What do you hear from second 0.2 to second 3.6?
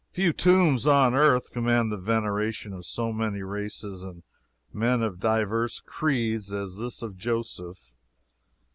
tombs on earth command the veneration of so many